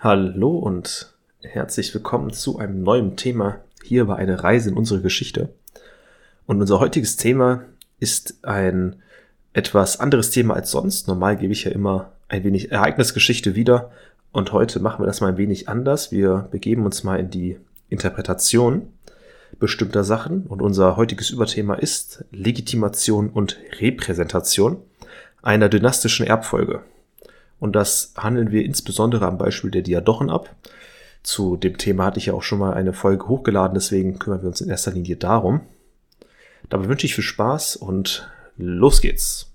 [0.00, 5.48] Hallo und herzlich willkommen zu einem neuen Thema hier bei einer Reise in unsere Geschichte.
[6.46, 7.64] Und unser heutiges Thema
[7.98, 9.02] ist ein
[9.54, 11.08] etwas anderes Thema als sonst.
[11.08, 13.90] Normal gebe ich ja immer ein wenig Ereignisgeschichte wieder
[14.30, 16.12] und heute machen wir das mal ein wenig anders.
[16.12, 17.58] Wir begeben uns mal in die
[17.88, 18.92] Interpretation
[19.58, 24.76] bestimmter Sachen und unser heutiges Überthema ist Legitimation und Repräsentation
[25.42, 26.84] einer dynastischen Erbfolge.
[27.60, 30.54] Und das handeln wir insbesondere am Beispiel der Diadochen ab.
[31.22, 34.48] Zu dem Thema hatte ich ja auch schon mal eine Folge hochgeladen, deswegen kümmern wir
[34.48, 35.60] uns in erster Linie darum.
[36.68, 39.52] Dabei wünsche ich viel Spaß und los geht's.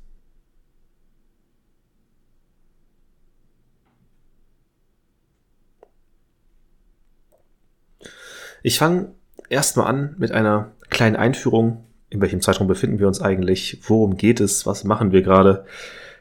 [8.64, 9.14] Ich fange
[9.50, 11.84] erstmal an mit einer kleinen Einführung.
[12.10, 13.80] In welchem Zeitraum befinden wir uns eigentlich?
[13.88, 14.66] Worum geht es?
[14.66, 15.66] Was machen wir gerade?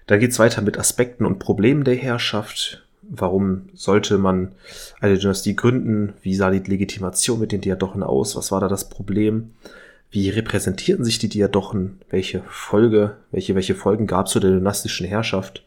[0.07, 2.85] Da geht es weiter mit Aspekten und Problemen der Herrschaft.
[3.03, 4.53] Warum sollte man
[5.01, 6.15] eine Dynastie gründen?
[6.23, 8.37] Wie sah die Legitimation mit den Diadochen aus?
[8.37, 9.53] Was war da das Problem?
[10.11, 12.01] Wie repräsentierten sich die Diadochen?
[12.11, 15.65] Welche Folge, welche, welche Folgen gab es zu der dynastischen Herrschaft?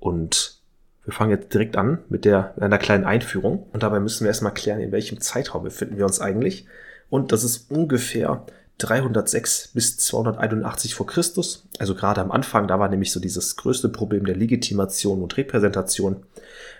[0.00, 0.58] Und
[1.04, 3.66] wir fangen jetzt direkt an mit der, einer kleinen Einführung.
[3.72, 6.66] Und dabei müssen wir erstmal klären, in welchem Zeitraum befinden wir uns eigentlich.
[7.08, 8.44] Und das ist ungefähr
[8.78, 11.66] 306 bis 281 vor Christus.
[11.78, 16.24] Also gerade am Anfang, da war nämlich so dieses größte Problem der Legitimation und Repräsentation.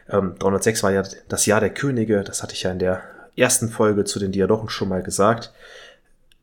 [0.08, 3.02] Ähm, 306 war ja das Jahr der Könige, das hatte ich ja in der
[3.36, 5.52] ersten Folge zu den Diadochen schon mal gesagt.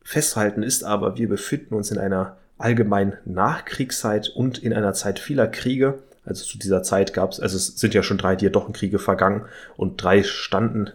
[0.03, 5.47] Festhalten ist aber, wir befinden uns in einer allgemeinen Nachkriegszeit und in einer Zeit vieler
[5.47, 5.99] Kriege.
[6.25, 9.45] Also zu dieser Zeit gab es, also es sind ja schon drei Diadochenkriege vergangen
[9.77, 10.91] und drei standen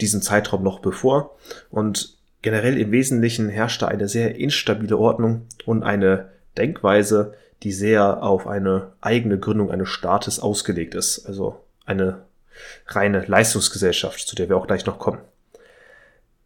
[0.00, 1.36] diesen Zeitraum noch bevor.
[1.70, 8.46] Und Generell im Wesentlichen herrschte eine sehr instabile Ordnung und eine Denkweise, die sehr auf
[8.46, 11.26] eine eigene Gründung eines Staates ausgelegt ist.
[11.26, 12.22] Also eine
[12.86, 15.18] reine Leistungsgesellschaft, zu der wir auch gleich noch kommen.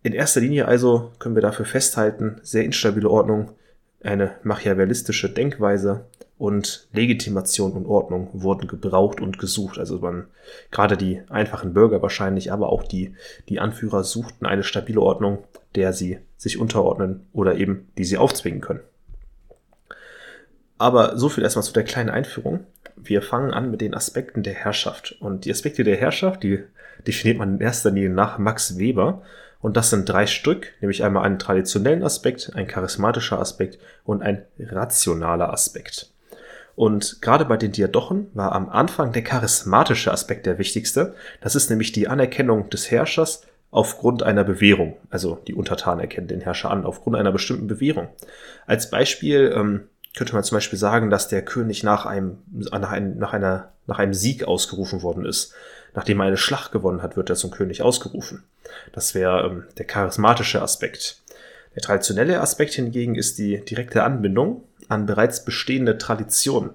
[0.02, 3.52] In erster Linie also können wir dafür festhalten, sehr instabile Ordnung,
[4.02, 6.06] eine machiavellistische Denkweise
[6.38, 9.78] und Legitimation und Ordnung wurden gebraucht und gesucht.
[9.78, 10.26] Also man,
[10.72, 13.14] gerade die einfachen Bürger wahrscheinlich, aber auch die,
[13.48, 15.44] die Anführer suchten eine stabile Ordnung,
[15.74, 18.80] der sie sich unterordnen oder eben die sie aufzwingen können.
[20.78, 22.66] Aber so viel erstmal zu der kleinen Einführung.
[22.96, 25.12] Wir fangen an mit den Aspekten der Herrschaft.
[25.20, 26.64] Und die Aspekte der Herrschaft, die
[27.06, 29.22] definiert man in erster Linie nach Max Weber.
[29.60, 34.44] Und das sind drei Stück, nämlich einmal einen traditionellen Aspekt, ein charismatischer Aspekt und ein
[34.58, 36.10] rationaler Aspekt.
[36.74, 41.14] Und gerade bei den Diadochen war am Anfang der charismatische Aspekt der wichtigste.
[41.40, 44.96] Das ist nämlich die Anerkennung des Herrschers aufgrund einer Bewährung.
[45.10, 48.08] Also die Untertanen erkennen den Herrscher an aufgrund einer bestimmten Bewährung.
[48.66, 53.18] Als Beispiel ähm, könnte man zum Beispiel sagen, dass der König nach einem, nach, einem,
[53.18, 55.54] nach, einer, nach einem Sieg ausgerufen worden ist.
[55.94, 58.44] Nachdem er eine Schlacht gewonnen hat, wird er zum König ausgerufen.
[58.92, 61.22] Das wäre ähm, der charismatische Aspekt.
[61.74, 66.72] Der traditionelle Aspekt hingegen ist die direkte Anbindung an bereits bestehende Traditionen.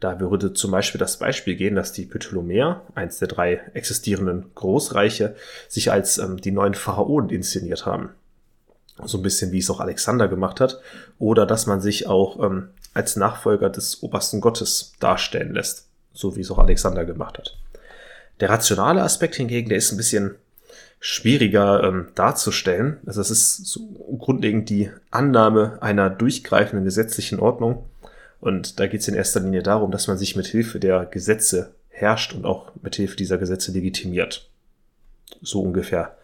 [0.00, 5.36] Da würde zum Beispiel das Beispiel gehen, dass die Ptolemäer, eins der drei existierenden Großreiche,
[5.68, 8.10] sich als ähm, die neuen Pharaonen inszeniert haben.
[9.04, 10.80] So ein bisschen wie es auch Alexander gemacht hat.
[11.18, 15.86] Oder dass man sich auch ähm, als Nachfolger des obersten Gottes darstellen lässt.
[16.12, 17.56] So wie es auch Alexander gemacht hat.
[18.40, 20.36] Der rationale Aspekt hingegen, der ist ein bisschen
[20.98, 22.98] schwieriger ähm, darzustellen.
[23.06, 23.80] Also es ist so
[24.18, 27.84] grundlegend die Annahme einer durchgreifenden gesetzlichen Ordnung,
[28.40, 31.74] und da geht es in erster Linie darum, dass man sich mit Hilfe der Gesetze
[31.88, 34.48] herrscht und auch mit Hilfe dieser Gesetze legitimiert.
[35.42, 36.16] So ungefähr.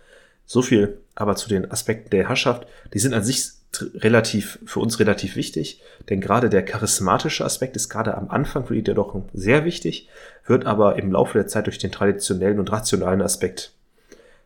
[0.46, 2.66] So viel aber zu den Aspekten der Herrschaft.
[2.92, 3.50] Die sind an sich
[3.94, 8.74] relativ, für uns relativ wichtig, denn gerade der charismatische Aspekt ist gerade am Anfang für
[8.74, 10.08] die doch sehr wichtig,
[10.46, 13.72] wird aber im Laufe der Zeit durch den traditionellen und rationalen Aspekt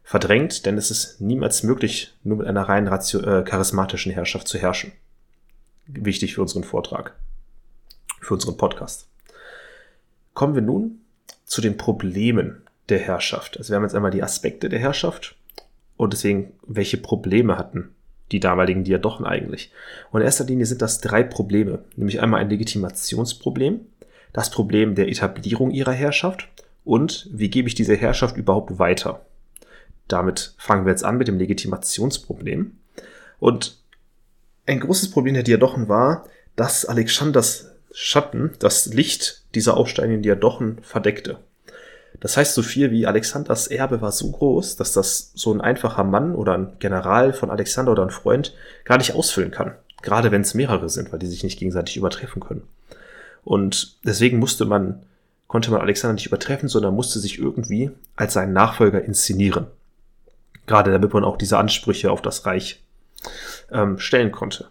[0.02, 4.92] verdrängt, denn es ist niemals möglich, nur mit einer rein äh, charismatischen Herrschaft zu herrschen.
[5.86, 7.14] Wichtig für unseren Vortrag
[8.20, 9.08] für unseren Podcast.
[10.34, 11.00] Kommen wir nun
[11.44, 13.58] zu den Problemen der Herrschaft.
[13.58, 15.36] Also wir haben jetzt einmal die Aspekte der Herrschaft
[15.96, 17.94] und deswegen, welche Probleme hatten
[18.32, 19.72] die damaligen Diadochen eigentlich.
[20.10, 23.80] Und in erster Linie sind das drei Probleme, nämlich einmal ein Legitimationsproblem,
[24.32, 26.48] das Problem der Etablierung ihrer Herrschaft
[26.84, 29.26] und wie gebe ich diese Herrschaft überhaupt weiter.
[30.08, 32.76] Damit fangen wir jetzt an mit dem Legitimationsproblem.
[33.38, 33.78] Und
[34.66, 36.24] ein großes Problem der Diadochen war,
[36.56, 41.38] dass Alexanders Schatten das Licht dieser aufsteigenden Diadochen verdeckte.
[42.20, 46.04] Das heißt so viel wie Alexanders Erbe war so groß, dass das so ein einfacher
[46.04, 48.54] Mann oder ein General von Alexander oder ein Freund
[48.84, 49.74] gar nicht ausfüllen kann.
[50.02, 52.62] Gerade wenn es mehrere sind, weil die sich nicht gegenseitig übertreffen können.
[53.44, 55.02] Und deswegen musste man
[55.50, 59.66] konnte man Alexander nicht übertreffen, sondern musste sich irgendwie als seinen Nachfolger inszenieren.
[60.66, 62.84] Gerade damit man auch diese Ansprüche auf das Reich
[63.72, 64.68] ähm, stellen konnte.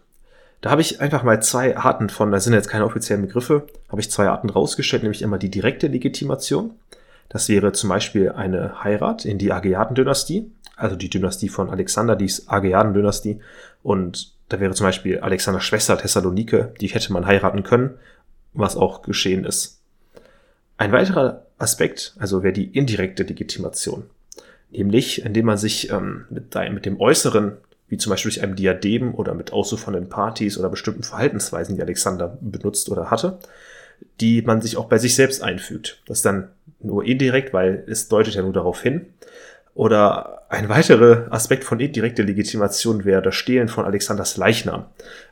[0.62, 4.02] Da habe ich einfach mal zwei Arten von, da sind jetzt keine offiziellen Begriffe, habe
[4.02, 6.72] ich zwei Arten rausgestellt, nämlich immer die direkte Legitimation.
[7.30, 12.26] Das wäre zum Beispiel eine Heirat in die Ageaden-Dynastie, also die Dynastie von Alexander, die
[12.26, 13.40] ist Ageaden-Dynastie.
[13.84, 17.92] Und da wäre zum Beispiel Alexanders Schwester Thessalonike, die hätte man heiraten können,
[18.54, 19.80] was auch geschehen ist.
[20.78, 24.10] Ein weiterer Aspekt, also wäre die indirekte Legitimation.
[24.72, 27.58] Nämlich, indem man sich ähm, mit, mit dem Äußeren
[27.90, 32.38] wie zum Beispiel durch einem Diadem oder mit ausufernden Partys oder bestimmten Verhaltensweisen, die Alexander
[32.40, 33.40] benutzt oder hatte,
[34.22, 36.02] die man sich auch bei sich selbst einfügt.
[36.08, 36.50] Das dann
[36.80, 39.08] nur indirekt, weil es deutet ja nur darauf hin.
[39.80, 44.88] Oder ein weiterer Aspekt von indirekter Legitimation wäre das Stehlen von Alexanders Leichnam.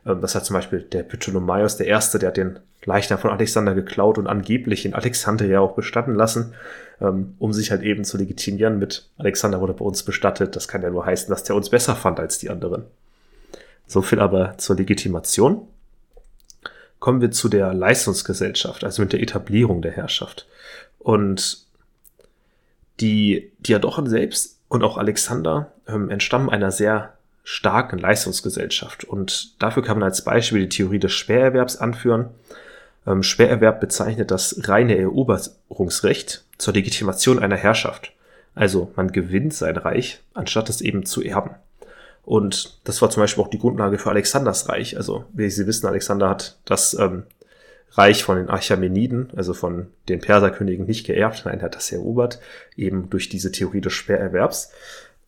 [0.06, 3.74] Ähm, das hat zum Beispiel der Ptolemaios, der Erste, der hat den Leichnam von Alexander
[3.76, 6.54] geklaut und angeblich in Alexandria auch bestatten lassen,
[7.02, 10.56] ähm, um sich halt eben zu legitimieren mit Alexander wurde bei uns bestattet.
[10.56, 12.86] Das kann ja nur heißen, dass der uns besser fand als die anderen.
[13.86, 15.68] So viel aber zur Legitimation.
[17.00, 20.48] Kommen wir zu der Leistungsgesellschaft, also mit der Etablierung der Herrschaft.
[21.00, 21.67] Und
[23.00, 27.14] die Diadochen selbst und auch Alexander ähm, entstammen einer sehr
[27.44, 29.06] starken Leistungsgesellschaft.
[29.06, 32.30] Und dafür kann man als Beispiel die Theorie des Sperrerwerbs anführen.
[33.06, 38.12] Ähm, Sperrerwerb bezeichnet das reine Eroberungsrecht zur Legitimation einer Herrschaft.
[38.54, 41.52] Also man gewinnt sein Reich, anstatt es eben zu erben.
[42.26, 44.98] Und das war zum Beispiel auch die Grundlage für Alexanders Reich.
[44.98, 47.24] Also, wie Sie wissen, Alexander hat das ähm,
[47.92, 52.40] Reich von den Achameniden, also von den Perserkönigen, nicht geerbt, nein, er hat das erobert,
[52.76, 54.72] eben durch diese Theorie des Sperrerwerbs.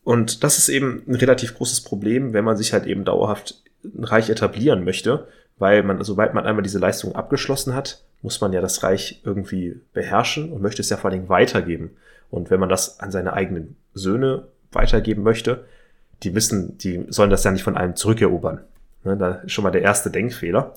[0.04, 4.04] Und das ist eben ein relativ großes Problem, wenn man sich halt eben dauerhaft ein
[4.04, 5.28] Reich etablieren möchte,
[5.58, 9.80] weil man, sobald man einmal diese Leistung abgeschlossen hat, muss man ja das Reich irgendwie
[9.94, 11.92] beherrschen und möchte es ja vor allen Dingen weitergeben.
[12.30, 15.66] Und wenn man das an seine eigenen Söhne weitergeben möchte,
[16.24, 18.62] die wissen, die sollen das ja nicht von einem zurückerobern.
[19.04, 20.74] Ne, da ist schon mal der erste Denkfehler.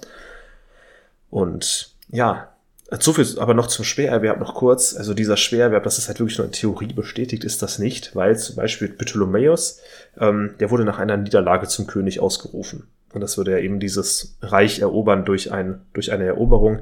[1.32, 2.52] Und ja,
[3.00, 4.94] so viel aber noch zum Schwererwerb noch kurz.
[4.94, 8.38] Also dieser Schwererwerb, das ist halt wirklich nur in Theorie bestätigt, ist das nicht, weil
[8.38, 9.80] zum Beispiel Ptolemäus,
[10.20, 12.86] ähm, der wurde nach einer Niederlage zum König ausgerufen.
[13.14, 16.80] Und das würde ja eben dieses Reich erobern durch, ein, durch eine Eroberung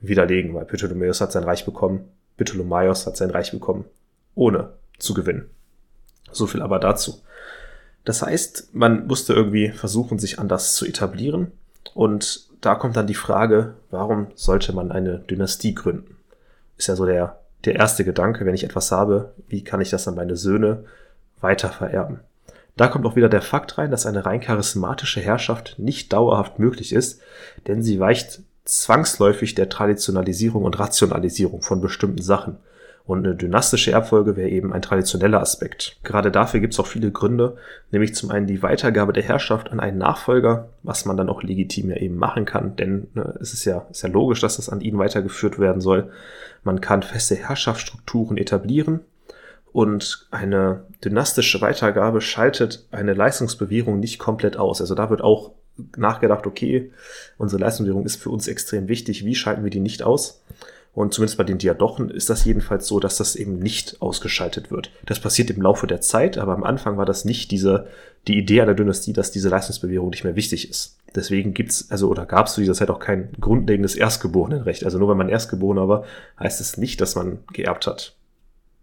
[0.00, 2.08] widerlegen, weil Ptolemäus hat sein Reich bekommen,
[2.38, 3.84] Ptolemaios hat sein Reich bekommen,
[4.34, 5.50] ohne zu gewinnen.
[6.32, 7.20] So viel aber dazu.
[8.06, 11.52] Das heißt, man musste irgendwie versuchen, sich anders zu etablieren.
[11.92, 16.16] Und da kommt dann die Frage, warum sollte man eine Dynastie gründen?
[16.76, 20.08] Ist ja so der, der erste Gedanke, wenn ich etwas habe, wie kann ich das
[20.08, 20.84] an meine Söhne
[21.40, 22.20] weiter vererben?
[22.76, 26.92] Da kommt auch wieder der Fakt rein, dass eine rein charismatische Herrschaft nicht dauerhaft möglich
[26.92, 27.20] ist,
[27.66, 32.56] denn sie weicht zwangsläufig der Traditionalisierung und Rationalisierung von bestimmten Sachen.
[33.10, 35.96] Und eine dynastische Erbfolge wäre eben ein traditioneller Aspekt.
[36.04, 37.56] Gerade dafür gibt es auch viele Gründe,
[37.90, 41.90] nämlich zum einen die Weitergabe der Herrschaft an einen Nachfolger, was man dann auch legitim
[41.90, 44.80] ja eben machen kann, denn ne, es ist ja, ist ja logisch, dass das an
[44.80, 46.12] ihn weitergeführt werden soll.
[46.62, 49.00] Man kann feste Herrschaftsstrukturen etablieren
[49.72, 54.80] und eine dynastische Weitergabe schaltet eine Leistungsbewährung nicht komplett aus.
[54.80, 55.50] Also da wird auch
[55.96, 56.92] nachgedacht, okay,
[57.38, 60.44] unsere Leistungsbewährung ist für uns extrem wichtig, wie schalten wir die nicht aus?
[60.92, 64.90] Und zumindest bei den Diadochen ist das jedenfalls so, dass das eben nicht ausgeschaltet wird.
[65.06, 67.86] Das passiert im Laufe der Zeit, aber am Anfang war das nicht diese,
[68.26, 70.98] die Idee einer Dynastie, dass diese Leistungsbewährung nicht mehr wichtig ist.
[71.14, 74.84] Deswegen gibt's, also, oder gab es zu dieser Zeit auch kein grundlegendes Erstgeborenenrecht.
[74.84, 76.04] Also nur wenn man Erstgeborener war,
[76.38, 78.16] heißt es nicht, dass man geerbt hat.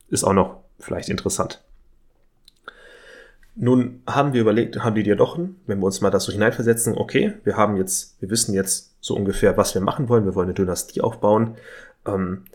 [0.09, 1.61] Ist auch noch vielleicht interessant.
[3.59, 7.33] Nun haben wir überlegt, haben die Diadochen, wenn wir uns mal das so hineinversetzen, okay,
[7.43, 10.25] wir haben jetzt, wir wissen jetzt so ungefähr, was wir machen wollen.
[10.25, 11.55] Wir wollen eine Dynastie aufbauen.
[12.07, 12.45] Ähm,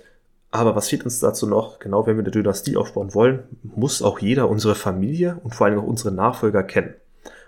[0.50, 1.78] aber was fehlt uns dazu noch?
[1.78, 5.78] Genau, wenn wir eine Dynastie aufbauen wollen, muss auch jeder unsere Familie und vor allem
[5.78, 6.94] auch unsere Nachfolger kennen.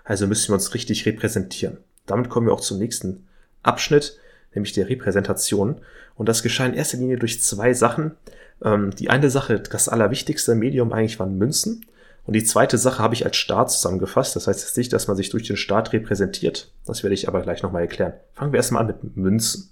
[0.03, 1.77] Also müssen wir uns richtig repräsentieren.
[2.07, 3.27] Damit kommen wir auch zum nächsten
[3.63, 4.17] Abschnitt,
[4.53, 5.81] nämlich der Repräsentation.
[6.15, 8.11] Und das geschah in erster Linie durch zwei Sachen.
[8.63, 11.85] Ähm, die eine Sache, das allerwichtigste Medium eigentlich waren Münzen.
[12.25, 14.35] Und die zweite Sache habe ich als Staat zusammengefasst.
[14.35, 16.71] Das heißt jetzt nicht, dass man sich durch den Staat repräsentiert.
[16.85, 18.13] Das werde ich aber gleich nochmal erklären.
[18.33, 19.69] Fangen wir erstmal an mit Münzen.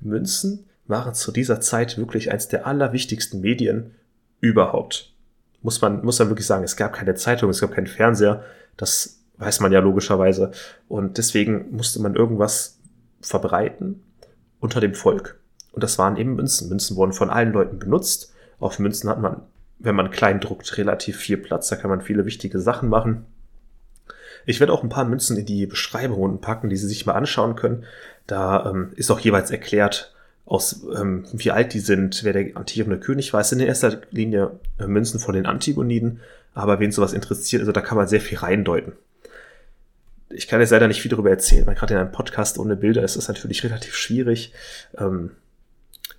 [0.00, 3.94] Münzen waren zu dieser Zeit wirklich eins der allerwichtigsten Medien
[4.40, 5.12] überhaupt.
[5.62, 8.44] Muss man, muss man wirklich sagen, es gab keine Zeitung, es gab keinen Fernseher,
[8.76, 10.50] das weiß man ja logischerweise.
[10.88, 12.78] Und deswegen musste man irgendwas
[13.20, 14.02] verbreiten
[14.60, 15.38] unter dem Volk.
[15.72, 16.68] Und das waren eben Münzen.
[16.68, 18.32] Münzen wurden von allen Leuten benutzt.
[18.58, 19.42] Auf Münzen hat man,
[19.78, 21.68] wenn man klein druckt, relativ viel Platz.
[21.68, 23.26] Da kann man viele wichtige Sachen machen.
[24.46, 27.54] Ich werde auch ein paar Münzen in die Beschreibungen packen, die Sie sich mal anschauen
[27.54, 27.84] können.
[28.26, 30.14] Da ähm, ist auch jeweils erklärt,
[30.48, 33.40] aus ähm, wie alt die sind, wer der amtierende König war.
[33.42, 36.20] Es sind in erster Linie äh, Münzen von den Antigoniden,
[36.54, 38.94] aber wen sowas interessiert, also da kann man sehr viel reindeuten.
[40.30, 43.02] Ich kann jetzt leider nicht viel darüber erzählen, weil gerade in einem Podcast ohne Bilder
[43.02, 44.52] ist das natürlich relativ schwierig.
[44.96, 45.32] Ähm,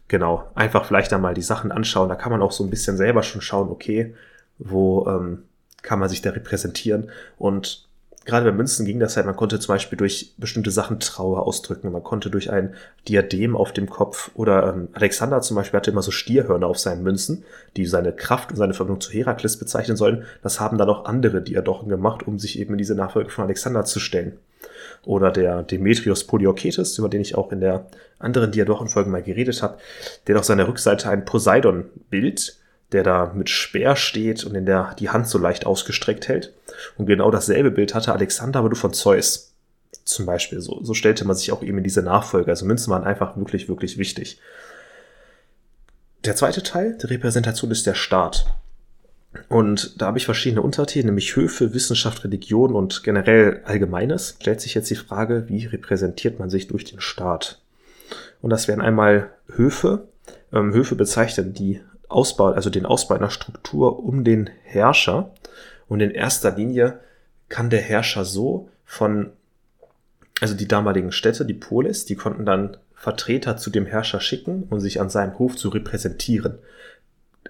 [0.08, 2.10] genau, einfach vielleicht einmal die Sachen anschauen.
[2.10, 4.16] Da kann man auch so ein bisschen selber schon schauen, okay,
[4.60, 5.44] wo ähm,
[5.82, 7.10] kann man sich da repräsentieren.
[7.38, 7.89] Und
[8.30, 11.92] gerade bei Münzen ging das halt, man konnte zum Beispiel durch bestimmte Sachen Trauer ausdrücken,
[11.92, 12.76] man konnte durch ein
[13.08, 17.04] Diadem auf dem Kopf oder ähm, Alexander zum Beispiel hatte immer so Stierhörner auf seinen
[17.04, 17.44] Münzen,
[17.76, 20.24] die seine Kraft und seine Verbindung zu Herakles bezeichnen sollen.
[20.44, 23.84] Das haben dann auch andere Diadochen gemacht, um sich eben in diese Nachfolge von Alexander
[23.86, 24.38] zu stellen.
[25.06, 27.88] Oder der Demetrios Polioketes, über den ich auch in der
[28.20, 29.78] anderen Diadochenfolge mal geredet habe,
[30.28, 32.59] der auf seiner Rückseite ein Poseidon-Bild
[32.92, 36.54] der da mit Speer steht und in der die Hand so leicht ausgestreckt hält.
[36.98, 39.54] Und genau dasselbe Bild hatte Alexander, aber du von Zeus.
[40.04, 40.84] Zum Beispiel so.
[40.84, 42.50] So stellte man sich auch eben in diese Nachfolge.
[42.50, 44.40] Also Münzen waren einfach wirklich, wirklich wichtig.
[46.26, 48.48] Der zweite Teil der Repräsentation ist der Staat.
[49.48, 54.36] Und da habe ich verschiedene Unterthemen, nämlich Höfe, Wissenschaft, Religion und generell Allgemeines.
[54.40, 57.62] Stellt sich jetzt die Frage, wie repräsentiert man sich durch den Staat?
[58.42, 60.08] Und das wären einmal Höfe.
[60.52, 65.32] Ähm, Höfe bezeichnen die Ausbau, also den Ausbau einer Struktur um den Herrscher.
[65.88, 67.00] Und in erster Linie
[67.48, 69.32] kann der Herrscher so von,
[70.42, 74.80] also die damaligen Städte, die Polis, die konnten dann Vertreter zu dem Herrscher schicken, um
[74.80, 76.60] sich an seinem Hof zu repräsentieren.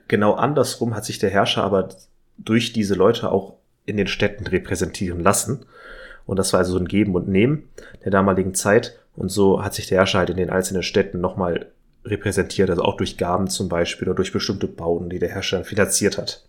[0.07, 1.89] Genau andersrum hat sich der Herrscher aber
[2.37, 5.65] durch diese Leute auch in den Städten repräsentieren lassen.
[6.25, 7.69] Und das war also so ein Geben und Nehmen
[8.03, 8.99] der damaligen Zeit.
[9.15, 11.71] Und so hat sich der Herrscher halt in den einzelnen Städten nochmal
[12.05, 16.17] repräsentiert, also auch durch Gaben zum Beispiel oder durch bestimmte Bauten, die der Hersteller finanziert
[16.17, 16.43] hat.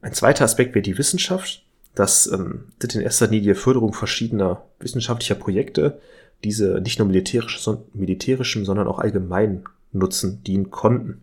[0.00, 1.62] Ein zweiter Aspekt wäre die Wissenschaft.
[1.94, 6.00] Das ähm, sind in erster Linie Förderung verschiedener wissenschaftlicher Projekte,
[6.42, 7.58] diese nicht nur militärisch,
[7.94, 11.22] militärischem, sondern auch allgemein Nutzen dienen konnten.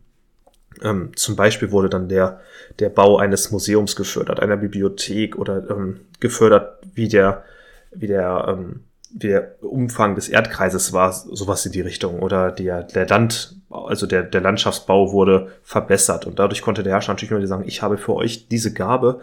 [0.81, 2.39] Ähm, zum Beispiel wurde dann der,
[2.79, 7.43] der Bau eines Museums gefördert, einer Bibliothek oder ähm, gefördert, wie der,
[7.91, 8.79] wie der ähm,
[9.13, 12.19] der Umfang des Erdkreises war, sowas in die Richtung.
[12.19, 16.25] Oder der, der Land, also der, der Landschaftsbau wurde verbessert.
[16.25, 19.21] Und dadurch konnte der Herrscher natürlich nur sagen, ich habe für euch diese Gabe,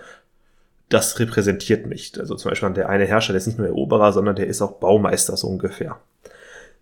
[0.88, 2.12] das repräsentiert mich.
[2.18, 4.73] Also zum Beispiel der eine Herrscher, der ist nicht nur Eroberer, sondern der ist auch
[4.73, 5.99] Baumeister, so ungefähr.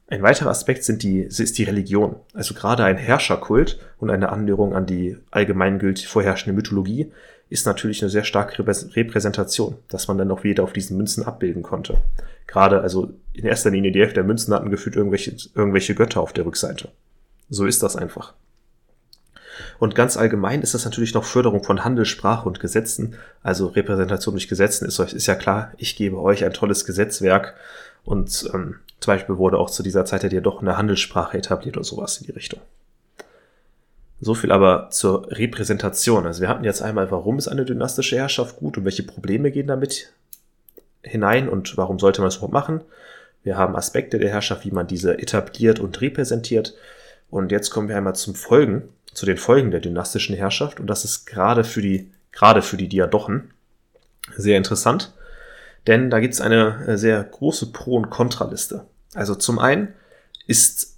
[0.08, 2.16] Ein weiterer Aspekt sind die, ist die Religion.
[2.32, 7.10] Also gerade ein Herrscherkult und eine Annäherung an die allgemeingültig vorherrschende Mythologie
[7.48, 11.62] ist natürlich eine sehr starke Repräsentation, dass man dann auch wieder auf diesen Münzen abbilden
[11.62, 11.98] konnte.
[12.46, 16.32] Gerade, also in erster Linie die Hälfte der Münzen hatten gefühlt irgendwelche, irgendwelche Götter auf
[16.32, 16.88] der Rückseite.
[17.50, 18.34] So ist das einfach.
[19.78, 23.16] Und ganz allgemein ist das natürlich noch Förderung von Handel, Sprache und Gesetzen.
[23.42, 27.54] Also Repräsentation durch Gesetzen ist, ist ja klar, ich gebe euch ein tolles Gesetzwerk
[28.04, 31.84] und ähm, zum Beispiel wurde auch zu dieser Zeit ja doch eine Handelssprache etabliert oder
[31.84, 32.60] sowas in die Richtung.
[34.20, 36.26] So viel aber zur Repräsentation.
[36.26, 39.66] Also wir hatten jetzt einmal, warum ist eine dynastische Herrschaft gut und welche Probleme gehen
[39.66, 40.12] damit
[41.06, 42.80] hinein und warum sollte man das überhaupt machen.
[43.42, 46.74] Wir haben Aspekte der Herrschaft, wie man diese etabliert und repräsentiert.
[47.30, 50.80] Und jetzt kommen wir einmal zum Folgen, zu den Folgen der dynastischen Herrschaft.
[50.80, 53.52] Und das ist gerade für die, gerade für die Diadochen
[54.36, 55.12] sehr interessant.
[55.86, 58.86] Denn da gibt es eine sehr große Pro- und Kontraliste.
[59.14, 59.94] Also zum einen
[60.46, 60.96] ist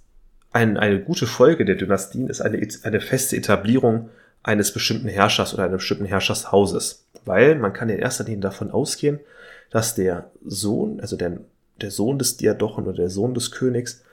[0.51, 4.09] ein, eine gute Folge der Dynastien ist eine, eine feste Etablierung
[4.41, 7.05] eines bestimmten Herrschers oder eines bestimmten Herrschershauses.
[7.25, 9.19] Weil man kann in erster Linie davon ausgehen,
[9.69, 11.39] dass der Sohn, also der,
[11.81, 14.03] der Sohn des Diadochen oder der Sohn des Königs,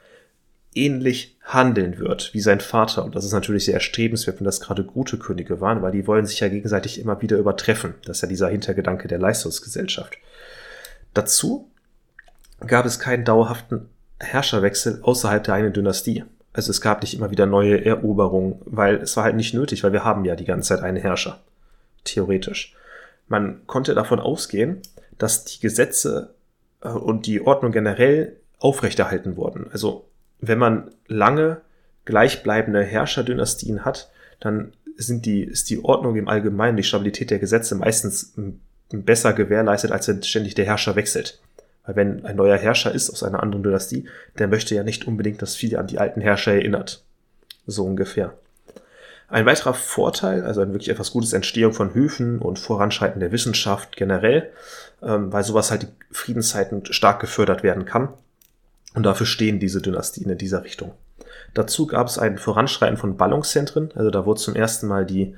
[0.76, 3.04] ähnlich handeln wird wie sein Vater.
[3.04, 6.26] Und das ist natürlich sehr erstrebenswert, wenn das gerade gute Könige waren, weil die wollen
[6.26, 7.94] sich ja gegenseitig immer wieder übertreffen.
[8.04, 10.18] Das ist ja dieser Hintergedanke der Leistungsgesellschaft.
[11.14, 11.70] Dazu
[12.66, 13.88] gab es keinen dauerhaften
[14.20, 16.25] Herrscherwechsel außerhalb der einen Dynastie.
[16.52, 19.92] Also es gab nicht immer wieder neue Eroberungen, weil es war halt nicht nötig, weil
[19.92, 21.40] wir haben ja die ganze Zeit einen Herrscher.
[22.04, 22.75] Theoretisch.
[23.28, 24.80] Man konnte davon ausgehen,
[25.18, 26.35] dass die Gesetze
[26.82, 29.70] äh, und die Ordnung generell aufrechterhalten wurden.
[29.70, 30.08] Also
[30.40, 31.61] wenn man lange
[32.04, 37.75] gleichbleibende Herrscherdynastien hat, dann sind die, ist die Ordnung im Allgemeinen, die Stabilität der Gesetze
[37.75, 38.35] meistens
[38.90, 41.40] besser gewährleistet, als wenn ständig der Herrscher wechselt.
[41.85, 44.08] Weil wenn ein neuer Herrscher ist aus einer anderen Dynastie,
[44.38, 47.04] der möchte ja nicht unbedingt, dass viele an die alten Herrscher erinnert.
[47.66, 48.35] So ungefähr.
[49.28, 53.97] Ein weiterer Vorteil, also ein wirklich etwas Gutes Entstehung von Höfen und Voranschreiten der Wissenschaft
[53.97, 54.50] generell,
[55.02, 58.09] ähm, weil sowas halt die Friedenszeiten stark gefördert werden kann.
[58.95, 60.92] Und dafür stehen diese Dynastien in dieser Richtung.
[61.54, 65.35] Dazu gab es ein Voranschreiten von Ballungszentren, also da wurde zum ersten Mal die,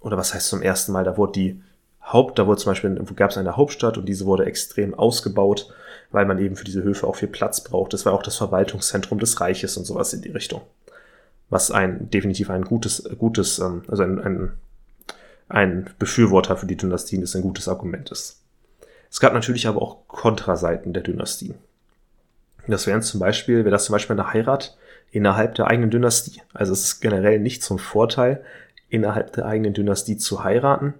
[0.00, 1.62] oder was heißt zum ersten Mal, da wurde die
[2.02, 5.72] Haupt, da wurde zum Beispiel, gab es eine Hauptstadt und diese wurde extrem ausgebaut
[6.12, 7.92] weil man eben für diese Höfe auch viel Platz braucht.
[7.92, 10.60] Das war auch das Verwaltungszentrum des Reiches und sowas in die Richtung.
[11.52, 14.52] Was ein definitiv ein gutes, gutes, ähm, also ein, ein,
[15.50, 18.40] ein Befürworter für die Dynastien ist, ein gutes Argument ist.
[19.10, 21.54] Es gab natürlich aber auch Kontraseiten der Dynastie.
[22.66, 24.78] Das wären zum Beispiel, wäre das zum Beispiel eine Heirat
[25.10, 26.40] innerhalb der eigenen Dynastie.
[26.54, 28.42] Also es ist generell nicht zum Vorteil,
[28.88, 30.94] innerhalb der eigenen Dynastie zu heiraten.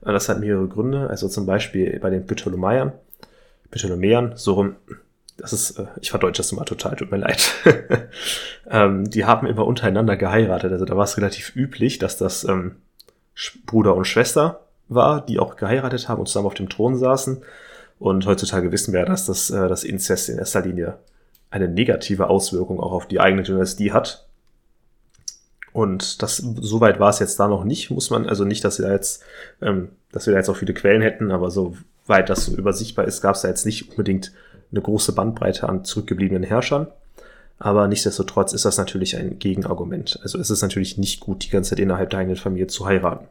[0.00, 1.10] Das hat mehrere Gründe.
[1.10, 2.92] Also zum Beispiel bei den Ptolemäern,
[3.70, 4.76] Ptolemäern, so rum,
[5.40, 7.50] das ist, äh, ich verdeutsche das immer total, tut mir leid.
[8.70, 10.72] ähm, die haben immer untereinander geheiratet.
[10.72, 12.76] Also da war es relativ üblich, dass das ähm,
[13.66, 17.42] Bruder und Schwester war, die auch geheiratet haben und zusammen auf dem Thron saßen.
[17.98, 20.98] Und heutzutage wissen wir, dass das, äh, das Inzest in erster Linie
[21.50, 24.26] eine negative Auswirkung auch auf die eigene Dynastie hat.
[25.72, 28.86] Und das, soweit war es jetzt da noch nicht, muss man, also nicht, dass wir
[28.86, 29.22] da jetzt,
[29.62, 33.20] ähm, dass wir da jetzt auch viele Quellen hätten, aber soweit das so übersichtbar ist,
[33.20, 34.32] gab es da jetzt nicht unbedingt
[34.72, 36.86] eine große Bandbreite an zurückgebliebenen Herrschern.
[37.58, 40.18] Aber nichtsdestotrotz ist das natürlich ein Gegenargument.
[40.22, 43.28] Also es ist natürlich nicht gut, die ganze Zeit innerhalb der eigenen Familie zu heiraten.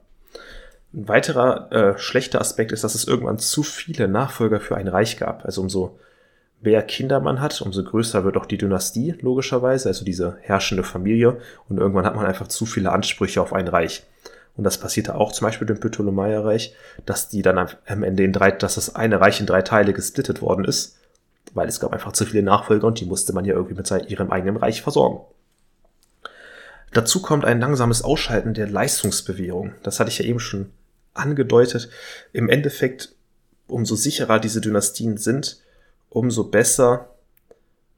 [0.94, 5.18] Ein weiterer äh, schlechter Aspekt ist, dass es irgendwann zu viele Nachfolger für ein Reich
[5.18, 5.46] gab.
[5.46, 6.00] Also umso
[6.62, 11.38] mehr Kinder man hat, umso größer wird auch die Dynastie, logischerweise, also diese herrschende Familie.
[11.68, 14.04] Und irgendwann hat man einfach zu viele Ansprüche auf ein Reich.
[14.56, 18.52] Und das passierte auch zum Beispiel dem Ptolemäerreich, dass die dann am Ende in drei,
[18.52, 20.99] dass das eine Reich in drei Teile gesplittet worden ist,
[21.54, 24.32] weil es gab einfach zu viele Nachfolger und die musste man ja irgendwie mit ihrem
[24.32, 25.22] eigenen Reich versorgen.
[26.94, 29.74] Dazu kommt ein langsames Ausschalten der Leistungsbewährung.
[29.84, 30.72] Das hatte ich ja eben schon
[31.14, 31.90] angedeutet.
[32.34, 33.14] Im Endeffekt,
[33.68, 35.62] umso sicherer diese Dynastien sind,
[36.10, 37.10] umso besser,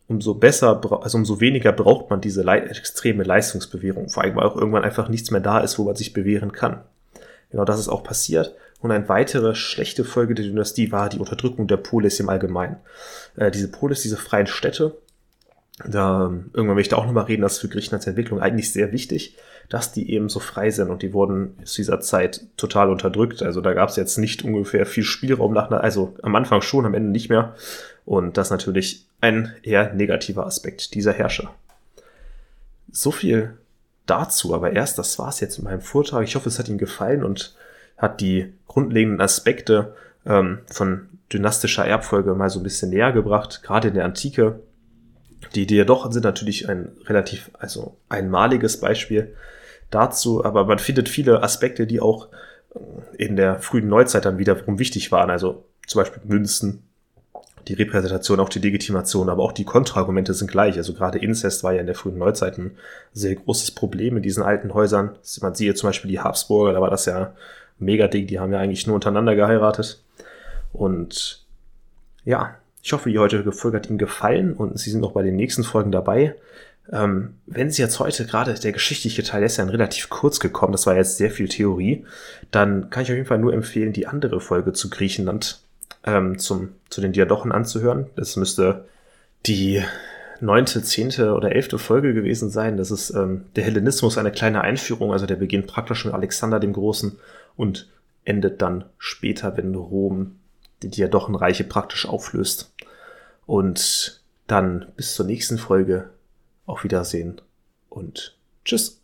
[0.08, 4.10] umso besser, also umso weniger braucht man diese le extreme Leistungsbewährung.
[4.10, 6.84] Vor allem, weil auch irgendwann einfach nichts mehr da ist, wo man sich bewähren kann.
[7.50, 8.56] Genau das ist auch passiert.
[8.82, 12.78] Und eine weitere schlechte Folge der Dynastie war die Unterdrückung der Polis im Allgemeinen.
[13.36, 14.96] Äh, diese Polis, diese freien Städte,
[15.86, 18.92] da irgendwann will ich da auch nochmal reden, das ist für Griechenlands Entwicklung eigentlich sehr
[18.92, 19.38] wichtig,
[19.70, 23.42] dass die eben so frei sind und die wurden zu dieser Zeit total unterdrückt.
[23.42, 26.94] Also da gab es jetzt nicht ungefähr viel Spielraum nach, also am Anfang schon, am
[26.94, 27.56] Ende nicht mehr.
[28.06, 31.54] Und das natürlich ein eher negativer Aspekt dieser Herrscher.
[32.92, 33.58] So viel
[34.06, 36.24] dazu, aber erst, das war's jetzt in meinem Vortrag.
[36.24, 37.56] Ich hoffe, es hat Ihnen gefallen und
[38.02, 43.90] hat die grundlegenden Aspekte ähm, von dynastischer Erbfolge mal so ein bisschen näher gebracht, gerade
[43.90, 44.60] in der Antike.
[45.56, 49.36] Die Diadochen sind natürlich ein relativ, also einmaliges Beispiel
[49.92, 52.28] dazu, aber man findet viele Aspekte, die auch
[53.18, 55.30] in der frühen Neuzeit dann wiederum wichtig waren.
[55.30, 56.84] Also zum Beispiel Münzen,
[57.68, 60.78] die Repräsentation, auch die Legitimation, aber auch die Kontraargumente sind gleich.
[60.78, 62.78] Also gerade Inzest war ja in der frühen Neuzeit ein
[63.14, 65.18] sehr großes Problem in diesen alten Häusern.
[65.42, 67.34] Man sieht zum Beispiel die Habsburger, da war das ja
[67.82, 70.04] mega Ding, die haben ja eigentlich nur untereinander geheiratet.
[70.74, 71.46] Und
[72.24, 75.36] ja, ich hoffe, die heutige Folge hat Ihnen gefallen und Sie sind auch bei den
[75.36, 76.36] nächsten Folgen dabei.
[76.92, 80.88] Ähm, wenn Sie jetzt heute gerade der geschichtliche Teil ist ja relativ kurz gekommen, das
[80.88, 82.06] war jetzt sehr viel Theorie,
[82.50, 85.62] dann kann ich auf jeden Fall nur empfehlen, die andere Folge zu Griechenland
[86.06, 88.08] ähm, zum, zu den Diadochen anzuhören.
[88.16, 88.86] Das müsste
[89.46, 89.84] die
[90.42, 92.78] neunte, zehnte oder elfte Folge gewesen sein.
[92.78, 95.12] Das ist ähm, der Hellenismus, eine kleine Einführung.
[95.12, 97.18] Also der beginnt praktisch mit Alexander dem Großen
[97.56, 97.90] und
[98.26, 100.38] endet dann später, wenn Rom
[100.84, 102.74] die Diadochenreiche praktisch auflöst.
[103.46, 106.10] Und dann bis zur nächsten Folge.
[106.66, 107.42] Auf Wiedersehen
[107.90, 109.01] und tschüss.